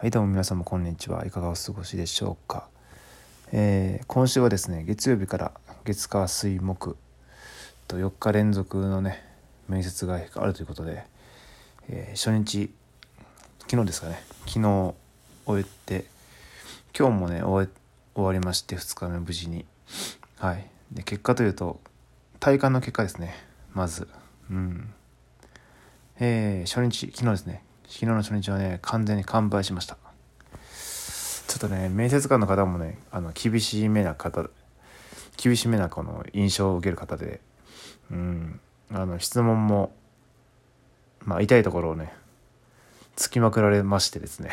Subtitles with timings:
[0.00, 1.26] はいどうも皆様こんにちは。
[1.26, 2.68] いかがお過ごしでしょうか、
[3.52, 5.52] えー、今週はですね月曜日から
[5.84, 6.96] 月火水木
[7.86, 9.22] と4日連続のね
[9.68, 11.04] 面接があるということで、
[11.90, 12.70] えー、初日
[13.68, 14.22] 昨日ですかね。
[14.46, 14.94] 昨日
[15.44, 16.06] 終えて
[16.98, 17.68] 今日もね終
[18.14, 19.66] わりまして2日目無事に。
[20.38, 20.66] はい。
[20.92, 21.78] で結果というと
[22.38, 23.34] 体感の結果ですね
[23.74, 24.08] まず。
[24.50, 24.94] うん。
[26.18, 27.62] えー、初日昨日ですね。
[27.90, 29.98] 昨日の初日はね完全に完売しました。
[31.48, 34.48] ちょっとね面接官の方もねあの厳しめな方
[35.36, 37.40] 厳しめなこの印象を受ける方で
[38.12, 38.60] うん
[38.92, 39.92] あの質問も
[41.24, 42.12] まあ痛いところをね
[43.16, 44.50] つきまくられましてですね。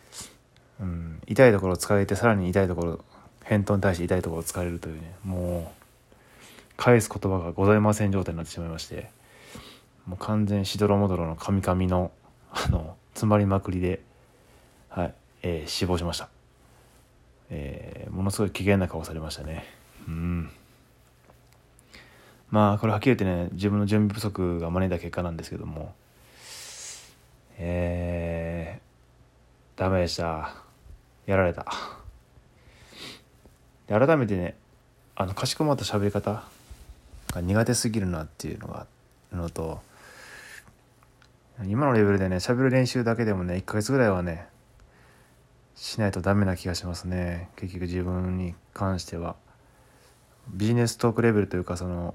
[0.80, 3.04] うん、痛いところを使えてさらに痛いところ
[3.44, 5.80] 返答に対して痛いところを使われるというねもう
[6.78, 9.10] 返す言葉がございません状態になってしまいまして
[10.06, 12.10] もう完全しどろもどろのカミカミの
[12.52, 14.00] あの詰まりまくりで、
[14.88, 16.28] はいえー、死亡しました、
[17.50, 19.64] えー、ものすごい危険な顔されましたね。
[20.08, 20.50] うん。
[22.50, 25.94] まあこれはっきり言ってね自分の準備不足が招いた結果なんですけども。
[27.62, 30.54] えー、ダメでした。
[31.26, 31.66] やられた。
[33.86, 34.56] で改めてね
[35.14, 36.42] あのかしこまった喋り方
[37.32, 38.86] が苦手すぎるなっていうのが
[39.32, 39.80] あのと
[41.66, 44.46] 今のレベルでね喋る練習だけでもね1ヶ月ぐらいはね
[45.74, 47.48] しないとダメな気がしますね。
[47.56, 49.36] 結局自分に関しては。
[50.48, 52.14] ビジネストークレベルというかその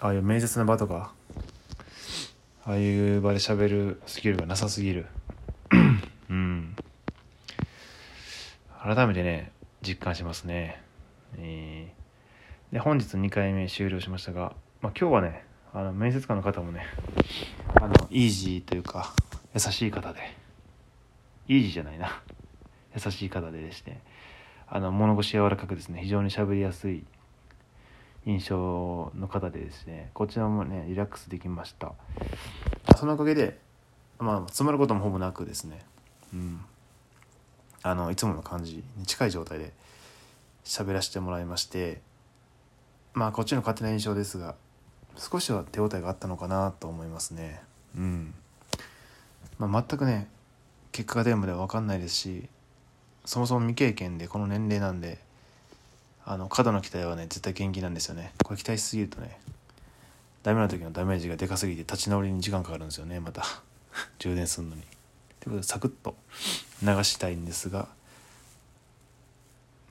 [0.00, 1.12] ああいう面接の場とか
[2.64, 5.06] ああいう場で喋るスキルがなさすぎる。
[6.30, 6.76] うん。
[8.82, 10.80] 改めてね実感しますね。
[11.36, 15.44] えー、で本日2回目終了しましたが、まあ、今日はね
[15.74, 16.86] あの面接官の方もね
[17.74, 19.12] あのイージーというか
[19.52, 20.20] 優しい方で。
[21.48, 22.22] イージーじゃないな。
[22.94, 24.00] 優しい方でですね
[24.68, 27.04] あの物腰柔らかくですね非常に喋りやすい
[28.24, 31.92] 印象の方でですねこちらもねリラックスできました。
[32.96, 33.58] そのおかげで
[34.18, 35.80] まあ詰まることもほぼなくですね
[36.32, 36.60] うん。
[37.82, 39.72] あのいつもの感じに近い状態で
[40.64, 42.00] 喋らせてもらいまして
[43.12, 44.54] まあこっちの勝手な印象ですが
[45.16, 47.62] 少しは手応えがあったのかなと思いますね。
[47.96, 48.34] うん。
[49.58, 50.28] まあ、全くね、
[50.92, 52.48] 結果が出るまでは分かんないですし、
[53.24, 55.18] そもそも未経験でこの年齢なんで、
[56.24, 58.32] あの、過度の期待はね、絶対元気なんですよね。
[58.42, 59.38] これ期待しすぎるとね、
[60.42, 63.44] ダメな時のダメージがでかすぎて立ち直りに時間かかるんですよね、また。
[64.18, 64.82] 充電するのに。
[64.82, 64.94] という
[65.44, 66.16] ことで、サクッと
[66.82, 67.88] 流したいんですが、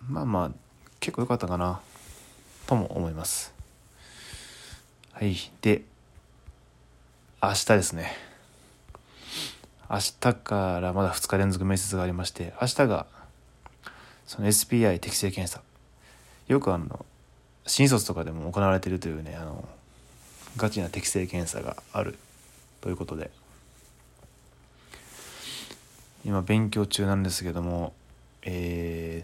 [0.08, 0.52] まあまあ、
[1.00, 1.82] 結構良かったかな、
[2.68, 3.53] とも思います。
[5.14, 5.36] はい。
[5.62, 5.84] で、
[7.40, 8.14] 明日ですね。
[9.88, 13.06] 明日からまだ2日連続面接がありまして、明日が、
[14.26, 15.62] その SPI 適正検査。
[16.48, 17.06] よくあの、
[17.68, 19.70] 新卒とかでも行われているというね、あの、
[20.58, 22.18] ガチな適正検査がある
[22.82, 23.30] ということで、
[26.26, 27.94] 今勉強中なんですけども、
[28.42, 29.24] え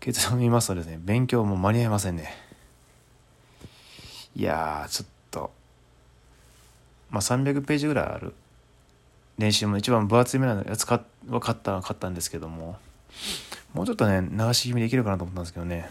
[0.00, 2.43] ー、結論を見ますとですね、勉強も間に合いませんね。
[4.36, 5.50] いやちょっと。
[7.10, 8.34] まあ300ページぐらいある。
[9.38, 12.78] 練習も一番分厚い目のやつかは買ったは買ったんですけども。
[13.72, 15.88] もうちょっとね流し気味できるかなと思ったんですけどね。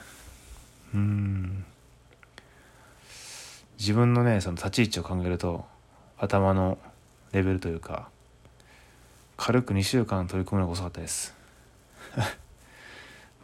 [0.94, 1.66] うん。
[3.78, 5.66] 自分のねその立ち位置を考えると
[6.18, 6.78] 頭の
[7.34, 8.08] レベルというか
[9.36, 11.34] 軽く2週間取り組むのが遅かったです。
[12.16, 12.24] ま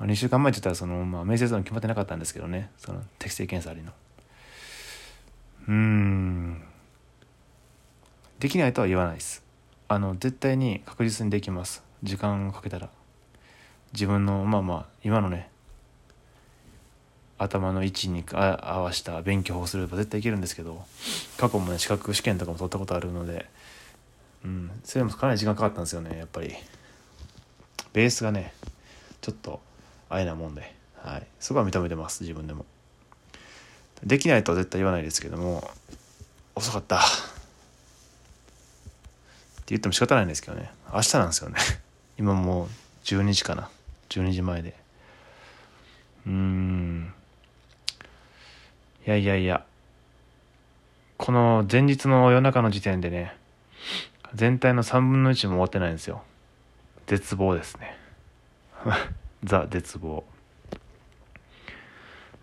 [0.01, 2.69] あ2週間前って言ったらその、まあ、面接の決まってなかったんですけどね。
[2.77, 3.91] その適正検査ありの。
[5.69, 6.63] うん。
[8.39, 9.43] できないとは言わないです。
[9.87, 11.83] あの絶対に確実にできます。
[12.01, 12.89] 時間をかけたら。
[13.93, 15.49] 自分のまあまあ今のね
[17.37, 20.83] 頭の位置に合わせた勉強をすれば絶対いけるんですけど
[21.37, 23.47] 過去もね資格試験とかも取ったことあるので
[24.43, 24.71] うん。
[24.83, 26.55] それもかなり時間かかったんですよねやっぱり。
[27.93, 28.53] ベースがね
[29.21, 29.59] ちょっと
[30.09, 30.73] あえなもんで。
[31.03, 31.27] はい。
[31.39, 32.65] そこは認めてます自分でも。
[34.03, 35.69] できないとは絶対言わないですけども
[36.55, 36.97] 遅かった。
[36.97, 37.05] って
[39.67, 40.71] 言っても仕方ないんですけどね。
[40.93, 41.57] 明日なんですよね。
[42.17, 42.69] 今もう
[43.05, 43.69] 12時かな。
[44.09, 44.75] 12時前で。
[46.25, 47.13] うん。
[49.05, 49.63] いやいやいや。
[51.17, 53.35] この前日の夜中の時点でね
[54.33, 56.23] 全体の3分の1も終わってないんですよ。
[57.07, 57.97] 絶望ですね。
[59.43, 60.23] ザ絶望。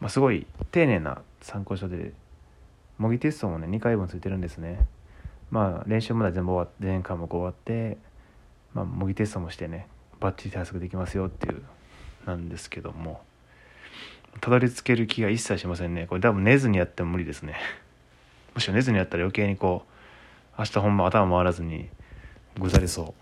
[0.01, 2.13] まあすごい丁寧な参考書で
[2.99, 4.87] 模擬テストもね2回分ついてるんですね。
[5.51, 7.99] まあ練習まで全部終わって全科目終わって
[8.77, 9.89] まあ、模擬テストもしてね
[10.21, 11.63] バッチリ対策できますよっていう
[12.27, 13.23] なんですけども。
[14.43, 16.07] たどり着ける気が一切しませんね。
[16.07, 17.57] これ多分寝ずにやっても無理ですね。
[18.55, 19.87] むしろ寝ずにやったら余計にこ
[20.59, 21.89] う明日ほんま頭回らずに
[22.59, 23.15] ぐざりそ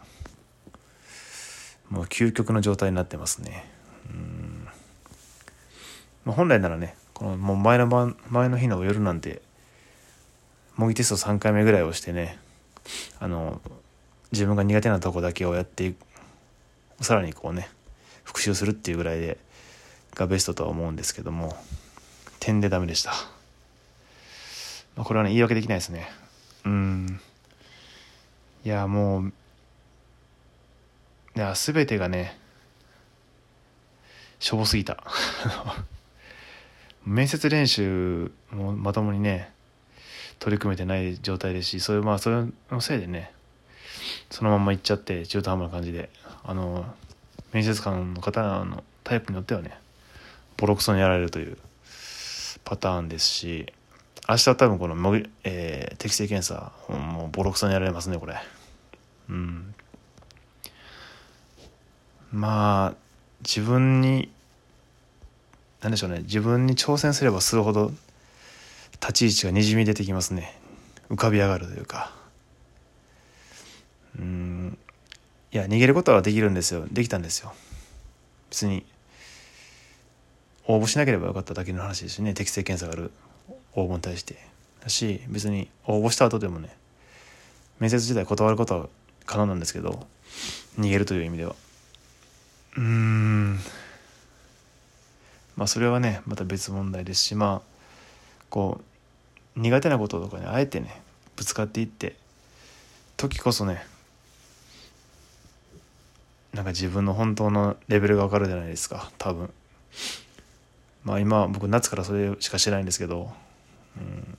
[1.91, 1.95] う。
[1.95, 3.71] もう究極の状態になってますね。
[4.11, 4.44] うん。
[6.25, 9.43] まあ、本来ならねこのもう前の晩前の日の夜なんて
[10.77, 12.39] 模擬テスト3回目ぐらいをしてね
[13.21, 13.61] あの
[14.33, 15.95] 自分が苦手なとこだけをやって
[17.01, 17.69] さらにこうね
[18.25, 19.39] 復習するっていうぐらいで
[20.15, 21.57] がベストとは思うんですけども
[22.41, 23.13] 点でダメでした、
[24.97, 26.09] まあ、これはね言い訳できないですね。
[26.65, 27.21] うん。
[28.65, 29.33] いやもう
[31.37, 32.39] いや全てがね
[34.39, 35.03] しょぼすぎた。
[37.05, 39.53] 面接練習もまともにね
[40.39, 43.33] 取り組めてない状態ですしそういうまあそれのせいでね
[44.31, 46.11] そのまま行っちゃって中途半端な感じで
[46.45, 46.85] あの
[47.53, 49.79] 面接官の方のタイプによってはね
[50.57, 51.59] ボロクソにやられるという
[52.65, 53.73] パターンですし
[54.29, 58.37] 明日は多分この、えー、適正検査もうボロクソにやられますねこれ。
[59.29, 59.75] うん。
[62.33, 62.95] まあ
[63.43, 64.31] 自分に
[65.85, 66.21] 何でしょうね。
[66.21, 67.93] 自分に挑戦すればするほど
[69.03, 70.59] 立ち位置がにじみ出てきますね。
[71.11, 72.11] 浮かび上がるというか。
[74.19, 74.79] うん。
[75.53, 76.87] いや逃げることはできるんですよ。
[76.91, 77.53] できたんですよ。
[78.49, 78.87] 別に
[80.67, 82.33] 応募しなければよかっただけの話ですしね。
[82.33, 83.11] 適正検査がある
[83.75, 84.39] 応募に対して。
[84.83, 86.75] だし別に応募した後でもね
[87.79, 88.89] 面接自体断ることは
[89.27, 90.07] 可能なんですけど
[90.79, 91.55] 逃げるという意味では。
[92.79, 93.59] うーん。
[95.57, 97.75] まあそれはねまた別問題ですしまあ
[98.51, 98.81] こ
[99.57, 101.03] う苦手なこととかにあえてね
[101.37, 102.17] ぶつかっていって
[103.17, 103.87] 時こそね
[106.55, 109.51] なんか自分の本当のレベルが分かるじゃないですか多分。
[111.03, 113.33] まあ今僕夏からそれしかしてないんですけど、
[113.97, 114.39] うん、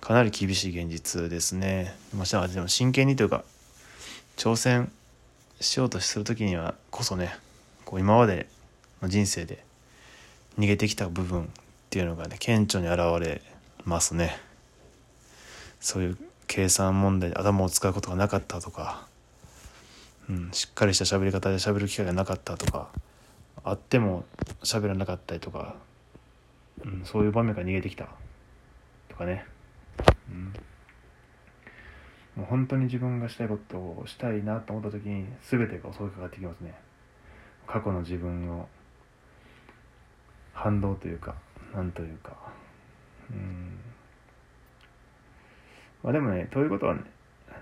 [0.00, 1.94] かなり厳しい現実ですね。
[2.14, 3.44] まあでも真剣にというか
[4.38, 4.90] 挑戦
[5.60, 7.36] しようとする時にはこそね
[7.84, 8.48] こう今まで
[9.02, 9.65] の人生で
[10.58, 11.46] 逃げてきた部分っ
[11.90, 13.42] ていうのがね顕著に現れ
[13.84, 14.38] ますね。
[15.80, 19.06] そういう計算問題で頭を使うことがなかったとか、
[20.28, 22.88] うん、しっかりした喋り方で喋る機会がなかったとか
[23.64, 24.24] あっても
[24.62, 25.76] 喋らなかったりとか、
[26.84, 28.08] うん、そういう場面から逃げてきた
[29.08, 29.44] とかね、
[30.30, 30.52] うん、
[32.36, 36.74] もう本当に自分がしたいことをしたいなと思った時に全てが襲いかかってきますね。
[37.66, 38.68] 過去の自分を
[40.66, 41.36] 反動というか
[41.72, 42.36] なんというか。
[43.30, 43.78] うん。
[46.02, 47.02] まあでもねということはね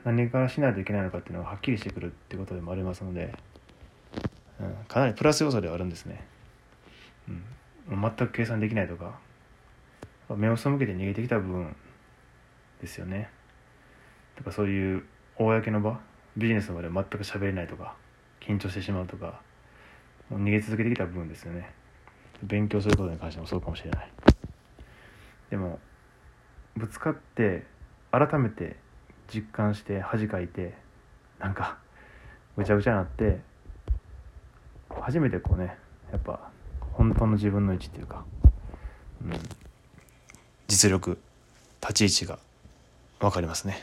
[0.05, 3.35] 何からしないといけないのかっていうのがはっきりしてくるってことでもありますので、
[4.61, 6.27] うん、かなりプラス要素ではあるんですね、
[7.89, 9.19] うん、全く計算できないとか
[10.37, 11.77] 目を背けて逃げてきた部分
[12.81, 13.31] ですよね。
[14.37, 15.05] とかそういう
[15.37, 16.01] 公の場
[16.37, 17.95] ビジネスの場で全く喋れないとか
[18.41, 19.41] 緊張してしまうとか
[20.33, 21.84] 逃げ続けてきた部分ですよね。
[22.45, 24.11] 勉強することに関してもそうかもしれない。
[25.51, 25.79] でも
[26.77, 27.65] ぶつかって
[28.11, 28.77] 改めて
[29.33, 30.75] 実感して恥かいて
[31.39, 31.79] なんか
[32.57, 33.41] ぐちゃぐちゃになって
[34.91, 35.77] 初めてこうね
[36.11, 36.51] やっぱ
[36.93, 38.25] 本当の自分の位置っていうか、
[39.25, 39.33] うん、
[40.69, 41.19] 実力
[41.81, 42.39] 立ち位置が
[43.21, 43.83] 分かりますね。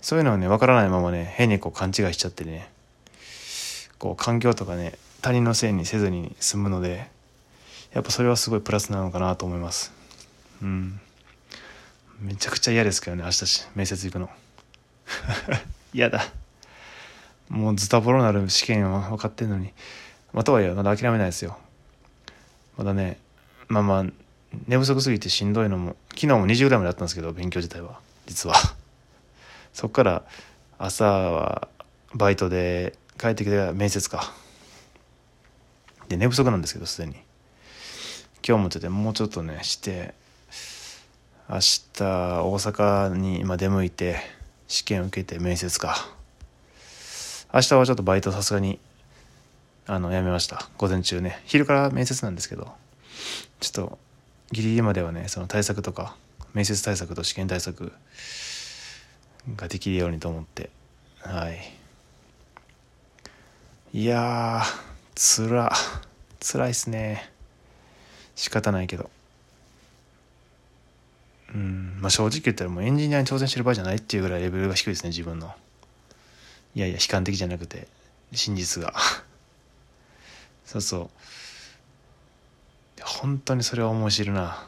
[0.00, 2.70] そういうのはね分からないままね変にこう勘違いしちゃってね
[3.98, 7.08] こう環境とかね他人のせいにせずに済むので
[7.94, 9.92] やっぱそれはすごいプラスなのかなと思います。
[10.62, 11.00] うん。
[12.20, 14.30] めちゃくちゃ嫌ですけどね明日面接行くの。
[15.94, 16.24] 嫌だ。
[17.48, 19.72] もうズタボロなる試験は分かってんのに。
[20.32, 21.56] まあとはいえまだ諦めないですよ。
[22.76, 23.18] まだね
[23.68, 24.04] まあまあ
[24.66, 28.00] 寝不足すぎてしんどいのも昨日も2時ぐらいまでやったんですけど勉強自体は。
[28.26, 28.56] 実は。
[29.72, 30.24] そっから
[30.78, 31.68] 朝は
[32.14, 34.41] バイトで帰ってきて面接か。
[36.08, 37.14] で寝不足なんですけどすでに。
[38.46, 40.14] 今日もちょっともうちょっとねして
[41.48, 44.16] 明日大阪に今出向いて
[44.66, 45.96] 試験受けて面接か。
[47.54, 48.78] 明日はちょっとバイトさすがに
[49.86, 50.68] あのやめました。
[50.78, 51.40] 午前中ね。
[51.44, 52.72] 昼から面接なんですけど
[53.60, 53.98] ちょっと
[54.50, 56.16] ギリギリまではねその対策とか
[56.54, 57.92] 面接対策と試験対策
[59.56, 60.70] ができるようにと思って。
[61.20, 61.58] はい。
[63.92, 65.72] いやー
[66.40, 67.30] つらいっすね。
[68.34, 69.10] 仕方ないけど。
[71.54, 75.54] うんまあ正直言ったらもうエンジニアに挑戦してる場合じゃないっていうぐらいレベルが低いですね自分の。
[76.74, 77.88] いやいや悲観的じゃなくて
[78.32, 78.94] 真実が。
[80.64, 81.10] そうそ
[82.98, 83.02] う。
[83.02, 84.66] 本当にそれは面白いな。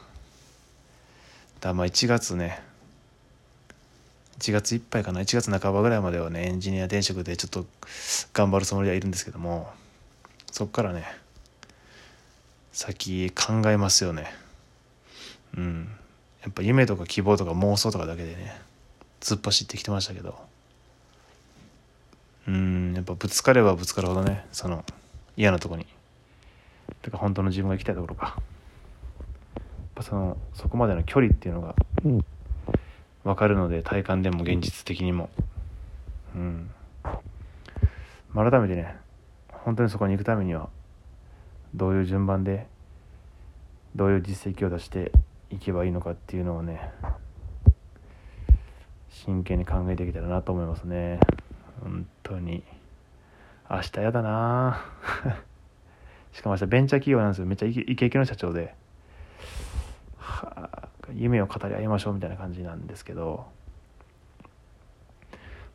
[1.61, 2.61] だまあ1月ね
[4.39, 7.65] 1月いっぱいかな1月半ばぐらいまではねエンジニア転職でちょっと
[8.33, 9.73] 頑張るつもりはいるんですけども。
[10.55, 11.03] そっからね
[12.71, 14.33] 先考えますよね。
[15.57, 15.89] うん。
[16.43, 18.55] やっぱ夢とか希望とか妄想とかだけでね
[19.19, 20.39] 突っ走ってきてましたけど。
[22.47, 22.93] うん。
[22.95, 24.85] やっぱぶつかればぶつかるほどねその
[25.35, 25.85] 嫌なとこに。
[27.01, 28.35] てか本当の自分が行きたいところか。
[28.37, 31.75] やっぱそのそこまでの距離っていうのが
[33.25, 35.29] 分かるので体感でも現実的にも。
[36.33, 36.71] うん。
[38.33, 39.03] 改めてね
[39.65, 40.69] 本当にそこに行くためには
[41.73, 42.67] どういう順番で
[43.95, 45.11] どういう実績を出して
[45.49, 46.91] いけばいいのかっていうのをね
[49.09, 51.19] 真剣に考えていけたらなと思いますね。
[51.81, 52.63] 本当に。
[53.67, 54.85] 明日やだな。
[56.31, 57.47] しかも明日ベンチャー企業なんですよ。
[57.47, 58.75] めっちゃイケイケの社長で、
[60.17, 63.47] は、夢を語り合いましょうみたいな感じなんですけど、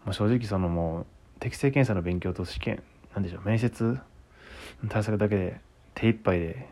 [0.04, 1.06] まあ、正直そのもう
[1.40, 2.82] 適正検査の勉強と試験
[3.14, 3.98] なんでしょう面接
[4.88, 5.60] 対策だけで
[5.94, 6.68] 手一杯で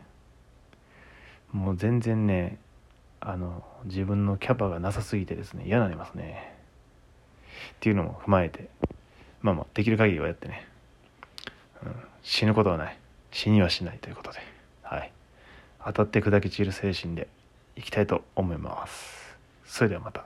[1.51, 2.57] もう全然ね
[3.19, 6.55] あの自分のキャパがなさすぎてですね嫌になりますね。
[7.71, 8.69] っていうのも踏まえて
[9.41, 10.65] まあまあできる限りはやってね、
[11.83, 12.97] うん、死ぬことはない。
[13.31, 14.39] 死にはしないということで。
[14.81, 15.11] はい。
[15.85, 17.27] 当たって砕け散る精神で
[17.75, 19.37] いきたいと思います。
[19.65, 20.25] それではまた。